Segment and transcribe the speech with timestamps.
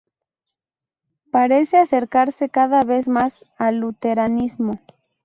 [1.29, 4.79] Parece acercarse cada vez más al luteranismo.